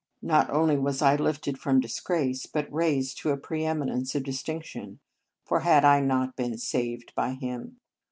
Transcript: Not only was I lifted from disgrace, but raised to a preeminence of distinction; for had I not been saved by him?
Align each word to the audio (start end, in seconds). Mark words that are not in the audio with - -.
Not 0.23 0.49
only 0.49 0.79
was 0.79 1.03
I 1.03 1.15
lifted 1.15 1.59
from 1.59 1.79
disgrace, 1.79 2.47
but 2.47 2.73
raised 2.73 3.19
to 3.19 3.29
a 3.29 3.37
preeminence 3.37 4.15
of 4.15 4.23
distinction; 4.23 4.99
for 5.45 5.59
had 5.59 5.85
I 5.85 5.99
not 5.99 6.35
been 6.35 6.57
saved 6.57 7.13
by 7.13 7.33
him? 7.33 7.77